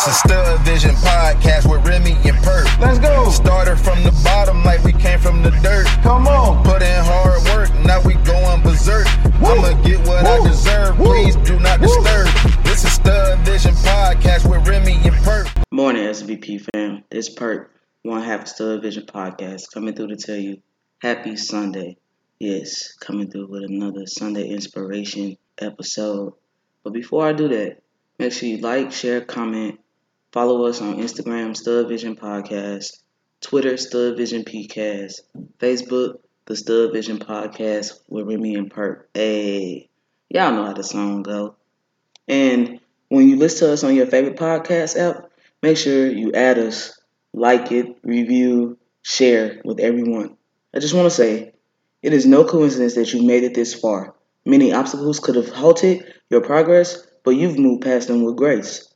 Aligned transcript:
This 0.00 0.14
is 0.14 0.20
Stud 0.20 0.60
Vision 0.60 0.94
Podcast 0.94 1.70
with 1.70 1.86
Remy 1.86 2.12
and 2.24 2.38
Purp. 2.38 2.80
Let's 2.80 2.98
go. 2.98 3.28
Started 3.28 3.76
from 3.76 4.02
the 4.02 4.18
bottom 4.24 4.64
like 4.64 4.82
we 4.82 4.94
came 4.94 5.18
from 5.18 5.42
the 5.42 5.50
dirt. 5.62 5.84
Come 6.02 6.26
on. 6.26 6.64
Put 6.64 6.80
in 6.80 7.04
hard 7.04 7.42
work, 7.52 7.68
now 7.84 8.00
we 8.00 8.14
going 8.14 8.62
berserk. 8.62 9.06
I'ma 9.44 9.74
get 9.82 9.98
what 10.08 10.24
I 10.24 10.42
deserve, 10.48 10.98
Woo. 10.98 11.04
please 11.04 11.36
do 11.36 11.60
not 11.60 11.80
Woo. 11.80 11.88
disturb. 11.88 12.28
This 12.64 12.82
is 12.82 12.92
Stud 12.92 13.40
Vision 13.40 13.74
Podcast 13.74 14.48
with 14.48 14.66
Remy 14.66 14.94
and 15.04 15.16
Purp. 15.16 15.48
Morning, 15.70 16.04
SVP 16.04 16.66
fam. 16.72 17.04
This 17.10 17.28
Purp, 17.28 17.70
one 18.00 18.22
half 18.22 18.44
of 18.44 18.48
Stud 18.48 18.80
Vision 18.80 19.04
Podcast, 19.04 19.70
coming 19.74 19.94
through 19.94 20.08
to 20.08 20.16
tell 20.16 20.36
you 20.36 20.62
happy 21.02 21.36
Sunday. 21.36 21.98
Yes, 22.38 22.94
coming 22.94 23.30
through 23.30 23.48
with 23.48 23.64
another 23.64 24.06
Sunday 24.06 24.48
inspiration 24.48 25.36
episode. 25.58 26.32
But 26.84 26.94
before 26.94 27.26
I 27.26 27.34
do 27.34 27.48
that, 27.48 27.82
make 28.18 28.32
sure 28.32 28.48
you 28.48 28.62
like, 28.62 28.92
share, 28.92 29.20
comment, 29.20 29.78
follow 30.32 30.66
us 30.66 30.80
on 30.80 30.98
Instagram, 30.98 31.56
Stud 31.56 31.88
Vision 31.88 32.16
Podcast, 32.16 32.98
Twitter, 33.40 33.76
Stud 33.76 34.16
Vision 34.16 34.44
PCast, 34.44 35.20
Facebook, 35.58 36.18
The 36.46 36.56
Stud 36.56 36.92
Vision 36.92 37.18
Podcast 37.18 38.00
with 38.08 38.26
Remy 38.26 38.54
and 38.54 38.70
Purp. 38.70 39.08
Hey, 39.14 39.88
y'all 40.28 40.52
know 40.52 40.66
how 40.66 40.72
the 40.72 40.84
song 40.84 41.22
go. 41.22 41.56
And 42.28 42.80
when 43.08 43.28
you 43.28 43.36
listen 43.36 43.66
to 43.68 43.72
us 43.72 43.82
on 43.82 43.94
your 43.94 44.06
favorite 44.06 44.36
podcast 44.36 44.96
app, 44.96 45.30
make 45.62 45.76
sure 45.76 46.10
you 46.10 46.32
add 46.32 46.58
us, 46.58 46.98
like 47.32 47.72
it, 47.72 47.96
review, 48.04 48.78
share 49.02 49.60
with 49.64 49.80
everyone. 49.80 50.36
I 50.74 50.78
just 50.78 50.94
want 50.94 51.06
to 51.06 51.10
say, 51.10 51.52
it 52.02 52.12
is 52.12 52.24
no 52.24 52.44
coincidence 52.44 52.94
that 52.94 53.12
you 53.12 53.26
made 53.26 53.42
it 53.42 53.54
this 53.54 53.74
far. 53.74 54.14
Many 54.46 54.72
obstacles 54.72 55.18
could 55.18 55.34
have 55.34 55.50
halted 55.50 56.04
your 56.30 56.40
progress, 56.40 57.06
but 57.24 57.32
you've 57.32 57.58
moved 57.58 57.82
past 57.82 58.08
them 58.08 58.22
with 58.22 58.36
grace. 58.36 58.89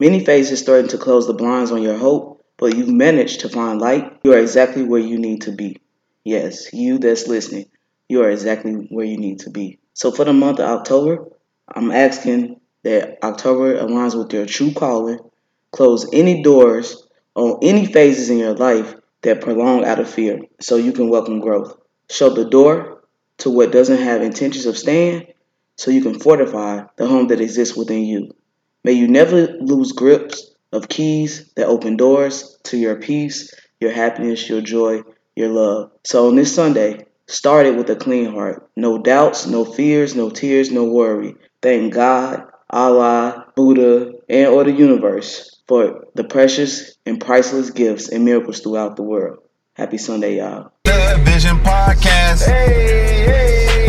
Many 0.00 0.24
phases 0.24 0.60
starting 0.60 0.88
to 0.88 0.98
close 0.98 1.26
the 1.26 1.34
blinds 1.34 1.70
on 1.70 1.82
your 1.82 1.98
hope, 1.98 2.42
but 2.56 2.74
you've 2.74 2.88
managed 2.88 3.40
to 3.40 3.50
find 3.50 3.78
light. 3.78 4.18
You 4.24 4.32
are 4.32 4.38
exactly 4.38 4.82
where 4.82 4.98
you 4.98 5.18
need 5.18 5.42
to 5.42 5.52
be. 5.52 5.76
Yes, 6.24 6.72
you 6.72 6.98
that's 6.98 7.28
listening, 7.28 7.66
you 8.08 8.22
are 8.22 8.30
exactly 8.30 8.72
where 8.90 9.04
you 9.04 9.18
need 9.18 9.40
to 9.40 9.50
be. 9.50 9.78
So 9.92 10.10
for 10.10 10.24
the 10.24 10.32
month 10.32 10.58
of 10.58 10.70
October, 10.70 11.26
I'm 11.68 11.90
asking 11.90 12.60
that 12.82 13.18
October 13.22 13.76
aligns 13.76 14.16
with 14.16 14.32
your 14.32 14.46
true 14.46 14.72
calling. 14.72 15.18
Close 15.70 16.08
any 16.14 16.42
doors 16.42 17.06
on 17.34 17.58
any 17.60 17.84
phases 17.84 18.30
in 18.30 18.38
your 18.38 18.54
life 18.54 18.94
that 19.20 19.42
prolong 19.42 19.84
out 19.84 20.00
of 20.00 20.08
fear 20.08 20.40
so 20.60 20.76
you 20.76 20.92
can 20.92 21.10
welcome 21.10 21.40
growth. 21.40 21.76
Show 22.08 22.30
the 22.30 22.46
door 22.46 23.02
to 23.38 23.50
what 23.50 23.70
doesn't 23.70 24.00
have 24.00 24.22
intentions 24.22 24.64
of 24.64 24.78
staying 24.78 25.26
so 25.76 25.90
you 25.90 26.02
can 26.02 26.18
fortify 26.18 26.84
the 26.96 27.06
home 27.06 27.26
that 27.28 27.42
exists 27.42 27.76
within 27.76 28.04
you. 28.04 28.30
May 28.82 28.92
you 28.92 29.08
never 29.08 29.46
lose 29.60 29.92
grips 29.92 30.50
of 30.72 30.88
keys 30.88 31.52
that 31.56 31.66
open 31.66 31.96
doors 31.96 32.58
to 32.64 32.78
your 32.78 32.96
peace, 32.96 33.52
your 33.78 33.92
happiness, 33.92 34.48
your 34.48 34.62
joy, 34.62 35.02
your 35.36 35.48
love. 35.48 35.90
So 36.04 36.28
on 36.28 36.36
this 36.36 36.54
Sunday, 36.54 37.06
start 37.26 37.66
it 37.66 37.76
with 37.76 37.90
a 37.90 37.96
clean 37.96 38.32
heart. 38.32 38.70
No 38.76 38.98
doubts, 38.98 39.46
no 39.46 39.64
fears, 39.64 40.14
no 40.14 40.30
tears, 40.30 40.70
no 40.70 40.84
worry. 40.84 41.36
Thank 41.60 41.92
God, 41.92 42.44
Allah, 42.70 43.46
Buddha, 43.54 44.12
and 44.28 44.48
or 44.48 44.64
the 44.64 44.72
universe 44.72 45.60
for 45.68 46.06
the 46.14 46.24
precious 46.24 46.96
and 47.04 47.20
priceless 47.20 47.70
gifts 47.70 48.08
and 48.08 48.24
miracles 48.24 48.60
throughout 48.60 48.96
the 48.96 49.02
world. 49.02 49.38
Happy 49.74 49.98
Sunday, 49.98 50.38
y'all. 50.38 50.72
Stud 50.86 51.20
Vision 51.20 51.58
Podcast. 51.58 52.46
Hey, 52.46 53.24
hey. 53.26 53.79